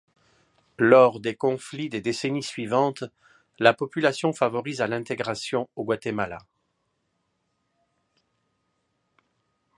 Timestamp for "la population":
3.59-4.33